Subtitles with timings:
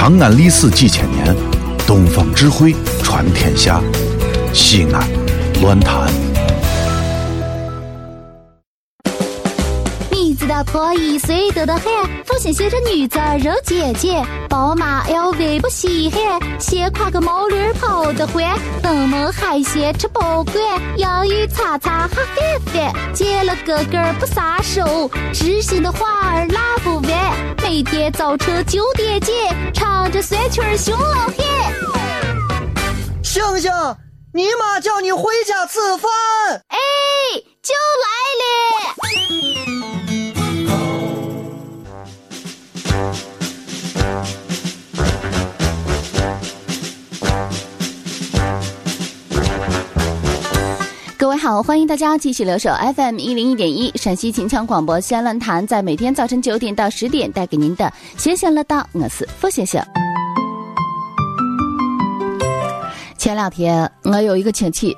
[0.00, 1.36] 长安历史几千年，
[1.86, 3.82] 东方智慧传天下。
[4.54, 5.06] 西安，
[5.60, 6.10] 乱谈。
[10.10, 11.84] 你知道拖一岁得的很，
[12.24, 18.42] 父亲写着女子肉姐姐，宝马 LV 不稀罕，先挎个毛驴跑得欢，
[18.82, 20.56] 登门海鲜吃不惯，
[20.96, 22.26] 洋芋擦擦哈翻
[22.72, 31.34] 翻，见了哥哥不撒手，知心的话儿拉不完，每天早晨九点见，唱着酸曲儿熊老汉。
[33.22, 33.70] 星星，
[34.34, 36.10] 你妈叫你回家吃饭。
[36.68, 36.78] 哎，
[37.62, 38.08] 就来
[38.40, 39.79] 了。
[51.20, 59.84] 各位好，欢迎大家继续留守 FM 一零一点一陕西秦腔广播西安论坛，在每天早晨九点到十点带给您的闲闲乐道，我是付先生。
[63.18, 64.96] 前两天我有一个亲戚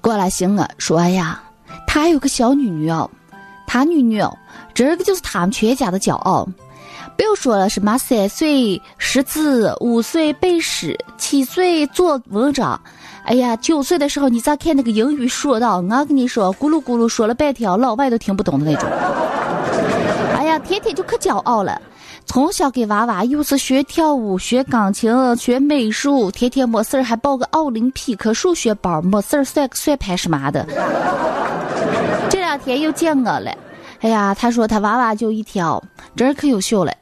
[0.00, 1.42] 过来寻我说：“呀，
[1.88, 3.10] 他有个小女女哦，
[3.66, 4.32] 他女女哦，
[4.72, 6.48] 这个就是他们全家的骄傲。
[7.18, 12.80] 不要说了，什么三岁识字，五岁背诗，七岁做文章。”
[13.26, 15.78] 哎呀，九岁的时候你咋看那个英语说道？
[15.78, 18.88] 我跟你说，咕噜咕噜说了半天，老外都听不懂的那种。
[20.36, 21.82] 哎呀，天天就可骄傲了。
[22.24, 30.64] 从小给娃娃又是学跳舞、学钢琴、学美术，天天没事儿还报个奥林匹克数学班，没事儿算个算盘什么的。
[32.30, 33.52] 这两天又见我了。
[34.02, 35.82] 哎呀，他说他娃娃就一条，
[36.14, 36.92] 真是可优秀了。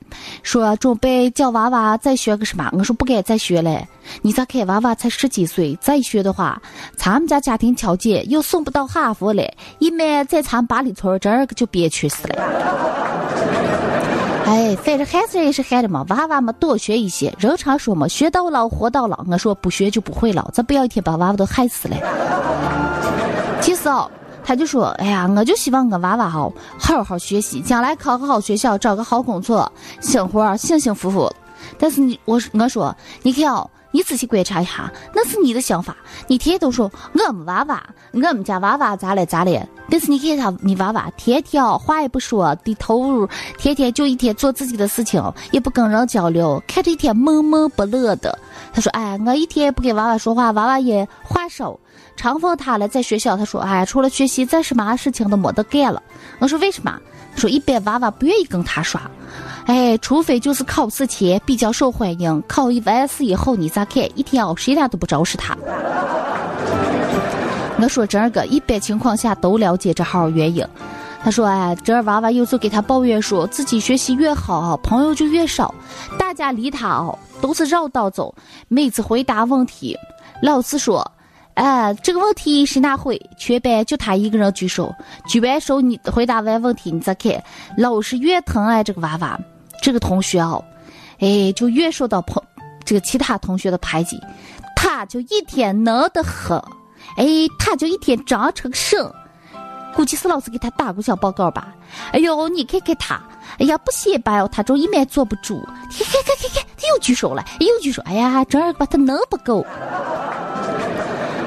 [0.42, 2.68] 说准备叫娃娃再学个什么？
[2.72, 3.80] 我说不该再学了。
[4.22, 6.60] 你咋看娃娃才十几岁，再学的话，
[6.96, 9.42] 咱们家家庭条件又送不到哈佛了，
[9.78, 12.36] 一满在咱八里村这儿个就憋屈死了。
[14.46, 17.32] 哎，反正孩子也是孩子嘛，娃娃嘛多学一些。
[17.38, 19.24] 人常说嘛，学到老活到老。
[19.28, 21.96] 我说不学就不会老，咱不要一天把娃娃都害死了。
[23.60, 24.08] 其实哦。
[24.46, 29.70] 他就说：“哎呀，我就希望我娃娃好好好学习，将来考个好学校，找个好工作，
[30.00, 31.28] 生活幸幸福福。
[31.76, 35.96] 但是你，我我说，你看哦，你仔细观察一下，那是你的想法。
[36.28, 39.66] 你天天都说我们娃娃，我们家娃娃咋了咋了？
[39.90, 43.28] 但是你看他，你娃娃天天哦话也不说，低头，
[43.58, 45.20] 天天就一天做自己的事情，
[45.50, 48.38] 也不跟人交流，看着一天闷闷不乐的。
[48.72, 51.76] 他说：哎，我一天也不跟娃娃说话，娃娃也话少。”
[52.16, 56.02] 长风他了，在学校他说：“哎，除了学习，再什么事情都没得干了。”
[56.40, 56.98] 我说：“为什么？”
[57.36, 59.02] 说一般娃娃不愿意跟他耍，
[59.66, 64.02] 哎，除非就是考试前比较受欢迎，考一完试以后你咋看？
[64.18, 65.54] 一天哦谁俩都不招是他。
[67.78, 70.66] 我说这个一般情况下都了解这号原因。
[71.22, 75.74] 他说：“哎，这娃娃有时给他抱怨说，自己学习越好，朋友就越少，
[76.18, 78.34] 大家离他哦都是绕道走，
[78.68, 79.94] 每次回答问题，
[80.40, 81.06] 老师说。”
[81.56, 83.18] 哎，这个问题谁哪会？
[83.38, 84.94] 全班就他一个人举手。
[85.26, 87.42] 举完手，你回答完问题，你再看，
[87.78, 89.40] 老师越疼爱这个娃娃，
[89.80, 90.62] 这个同学哦，
[91.18, 92.42] 哎，就越受到朋
[92.84, 94.20] 这个其他同学的排挤，
[94.76, 96.58] 他就一天能得很，
[97.16, 97.24] 哎，
[97.58, 99.10] 他就一天长成神。
[99.94, 101.74] 估计是老师给他打过小报告吧。
[102.12, 103.18] 哎呦，你看看他，
[103.58, 105.58] 哎呀，不写吧哦，他就一面坐不住。
[105.64, 108.02] 看看看看看，他又举手了，又举手。
[108.04, 109.64] 哎呀，这儿把他能不够。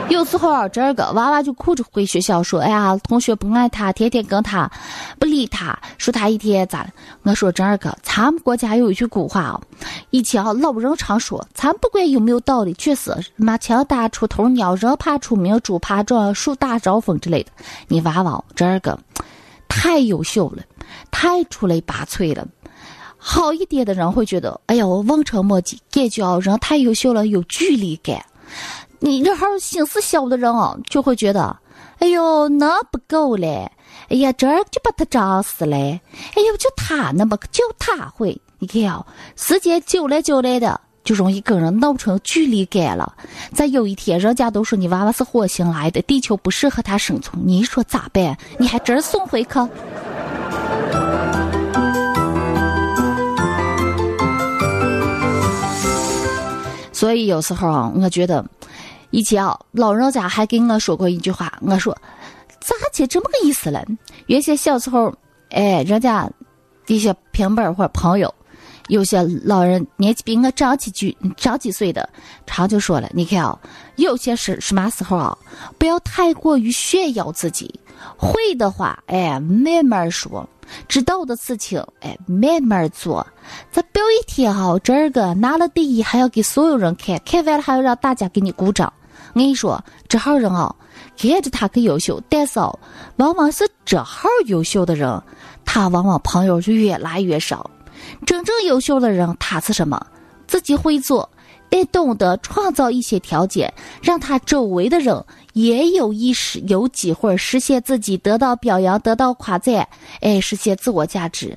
[0.09, 4.69] 有时候这个娃娃就哭着回学校说：“哎呀，同学不爱他，天天跟他
[5.19, 6.89] 不理他，说他一天咋了？”
[7.23, 9.61] 我说：“这个，咱们国家有一句古话啊，
[10.09, 17.51] 以前啊老人常说，咱不管有没有道理，确实马枪打出头鸟，人怕出名，猪怕壮，树大招风之类的。
[17.87, 18.99] 你娃娃这个
[19.67, 20.63] 太优秀了，
[21.11, 22.47] 太出类拔萃了。
[23.17, 28.25] 好一点的人会觉得，哎呀，我望尘莫及，感觉人太优秀了，有距离感。”
[29.01, 31.55] 你这号心思小的人哦，就会觉得，
[31.99, 33.71] 哎呦，那不够嘞！
[34.09, 36.01] 哎呀，这儿就把他扎死嘞！
[36.35, 39.05] 哎呦，就他那么就他会，你看啊，
[39.37, 43.15] 时间久了久了的，就容易跟人闹成距离感了。
[43.53, 48.37] 再有一天，人家都说你娃娃是火星来的，地球不适合他生存，你说咋办？
[48.57, 49.69] 你还真送回去？
[56.91, 58.45] 所以有时候啊，我觉得。
[59.11, 61.95] 以前啊，老人家还跟我说过一句话，我说
[62.59, 63.83] 咋就这么个意思了？
[64.27, 65.13] 原先小时候，
[65.49, 66.29] 哎，人家
[66.87, 68.33] 一些平辈或者朋友，
[68.87, 72.07] 有些老人年纪比我长几句、长几岁的，
[72.45, 73.57] 常就说了：“你看啊，
[73.95, 75.37] 有些事什么时候啊，
[75.77, 77.79] 不要太过于炫耀自己，
[78.17, 80.47] 会的话，哎，慢慢说。
[80.87, 83.25] 知道的事情，哎，慢慢做。
[83.71, 88.93] 咱不要一天哈，这个拿了第一还要给所有人看，看完了还要让大家给你鼓掌。
[89.33, 90.75] 我跟你说，这号人哦，
[91.17, 92.79] 看着他可优秀，但是哦，
[93.17, 95.21] 往往是这号优秀的人，
[95.65, 97.69] 他往往朋友就越来越少。
[98.25, 100.03] 真正优秀的人，他是什么？
[100.47, 101.29] 自己会做，
[101.69, 103.71] 得懂得创造一些条件，
[104.01, 105.23] 让他周围的人
[105.53, 109.87] 也有意识、有机会实现自己，得到表扬，得到夸赞，
[110.21, 111.55] 哎，实现自我价值。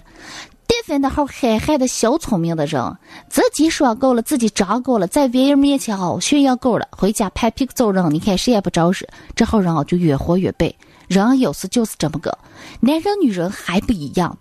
[0.84, 2.96] 但凡那号憨憨的小聪明的人，
[3.29, 9.06] 自己说够了，自己长够了，在别人面前哦炫耀够了，回家拍屁股走人，你看谁也不招惹。
[9.37, 10.76] 这号人哦就越活越背。
[11.06, 12.37] 人有时就是这么个，
[12.81, 14.37] 男人女人还不一样。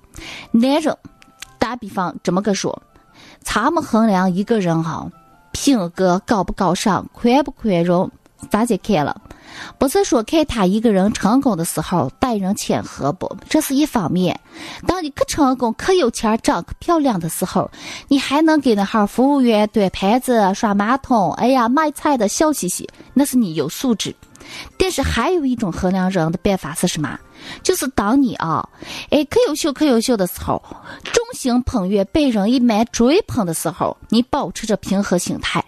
[0.52, 0.98] 男人，
[1.60, 2.82] 打比方这么个说，
[3.42, 5.08] 咱们衡量一个人哈，
[5.52, 8.10] 品格高不高尚，宽不宽容，
[8.50, 9.22] 大家看了？
[9.78, 14.40] 不是说看他一个人成功的时候待人谦和不，这是一方面。
[14.88, 17.70] 当你可成功、可有钱、长可漂亮的时候，
[18.08, 24.16] 你还能给那号服务员端盘子、刷马桶，哎呀，卖菜的笑嘻嘻，那是你有素质。
[24.78, 27.18] 但是还有一种衡量人的办法是什么？
[27.64, 28.68] 就是当你啊，
[29.10, 30.62] 哎，可优秀可优秀的时候，
[31.04, 35.64] 众星捧月，被人一满追捧的时候，你保持着平和心态。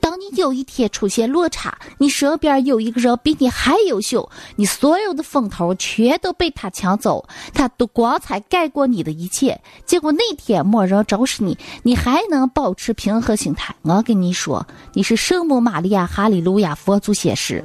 [0.00, 9.60] 当你有一天出现落差，你身边有一个人比你还优秀，你所有的风头全都被他抢走，他的光彩盖过你的一切。
[9.84, 13.74] 结果那天没人招视你，你还能保持平和心态？
[13.82, 17.62] 我跟你说，你是圣母玛利亚，哈利路亚，佛祖显示。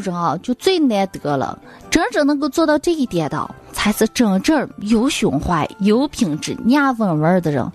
[0.00, 1.58] 这种人啊，就最难得了。
[1.90, 7.70] 真正能够做到这一点的，才是真正有胸怀、有品质、娘稳稳的人。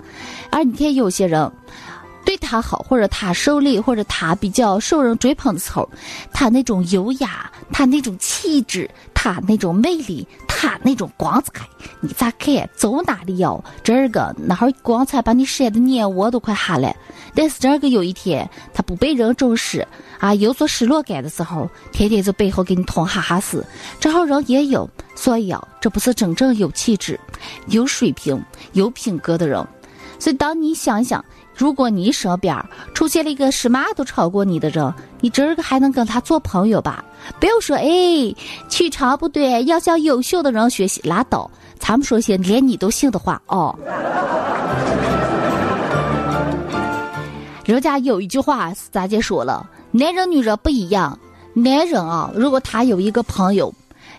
[0.49, 1.49] 而你看，有些人
[2.25, 5.89] 对他好，或者他受力，或者他比较受人追捧的时候，
[6.33, 11.65] 他那种优雅，他那种气质，他那种魅力，他那种光彩，
[12.01, 12.69] 你咋看？
[12.75, 16.93] 走哪里要这个那会光彩把你晒的眼窝都快哈了。
[17.35, 19.87] 但是这个有一天他不被人重视。
[20.19, 23.65] 啊，有所失落感的时候，天天在背后给你捅哈哈死，
[24.01, 27.17] 这号人也有，所以啊，这不是真正有气质、
[27.67, 28.43] 有水平、
[28.73, 29.65] 有品格的人。
[30.19, 31.23] 所以，当你想想，
[31.55, 32.53] 如果你身边
[32.93, 37.01] 出现了一个什么都超过你的人，你这个还能跟他做朋友吧？
[37.39, 38.35] 不要说哎，
[38.67, 41.49] 取长不短，要向优秀的人学习，拉倒。
[41.79, 43.73] 咱们说些连你都信的话哦。
[47.69, 49.69] 人家有一句话是咋姐说了？
[49.91, 51.19] 男人女人不一样，
[51.53, 53.71] 男人啊，如果他有一个朋友，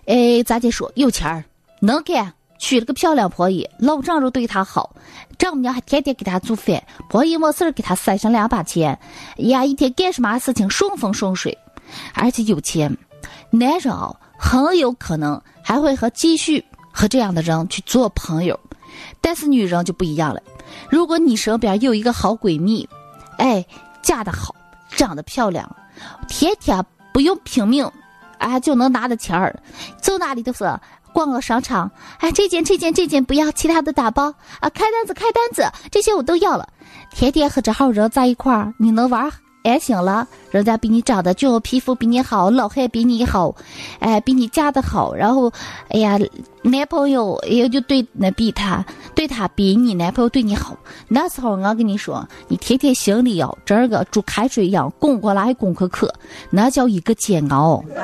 [0.06, 0.88] 哎，咋姐说？
[0.94, 1.42] 有钱儿，
[1.80, 4.94] 能干，娶了个漂亮婆姨，老丈人对他好，
[5.36, 8.96] 丈母娘还天天给他做饭，婆姨没事儿给他塞上两把钱，
[9.38, 11.58] 呀，一天干什么事情顺风顺水，
[12.14, 12.96] 而且有钱，
[13.50, 18.56] 男人啊，很有可能还会和继续和这样的人去做朋友，
[19.20, 20.40] 但是女人就不一样了，
[20.88, 22.88] 如果你身边有一个好闺蜜，
[23.40, 23.66] 哎，
[24.02, 24.54] 嫁得好。
[24.96, 25.76] 长得漂亮，
[26.26, 27.88] 天天不用拼命，
[28.38, 29.62] 啊就能拿的钱儿，
[30.02, 30.68] 走哪里都是
[31.12, 31.88] 逛个商场，
[32.18, 36.68] 哎这件这件这件不要，其他的打包啊开单子开单子，这些我都要了。
[37.12, 39.30] 天天和这号人在一块儿，你能玩
[39.62, 40.26] 安心了？
[40.50, 43.54] 人家比你长得俊皮肤比你好，老汉比你好，
[43.98, 45.52] 哎比你嫁的好，然后
[45.88, 46.18] 哎呀
[46.62, 48.84] 男朋友也就对那比他。
[49.14, 50.74] 对他比你男朋友对你好，
[51.08, 56.06] 那时候我跟你说，你天天心里要这个煮开水一样滚过来滚过去，
[56.48, 57.84] 那叫一个煎熬。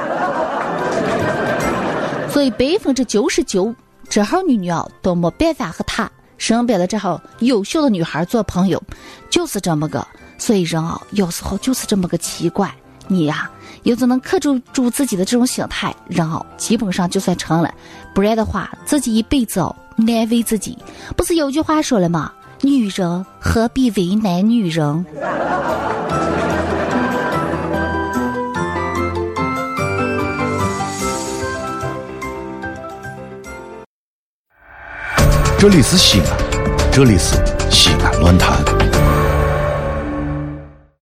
[2.28, 3.74] 所以百分之九十九
[4.10, 8.82] 这号女女啊都没办法和他身边的这号优秀的女孩做朋友，
[9.30, 10.06] 就是这么个。
[10.38, 12.74] 所以人啊有时候就是这么个奇怪，
[13.08, 13.50] 你呀。
[13.82, 17.72] 有只能克制住自己的这种心态，人啊基本上就算成了，
[18.12, 20.76] 不然的话，自己一辈子哦难为自己。
[21.16, 22.32] 不是有句话说了吗？
[22.62, 25.06] 女人何必为难女人？
[35.58, 36.36] 这里是西安，
[36.92, 37.34] 这里是
[37.70, 38.75] 西安论坛。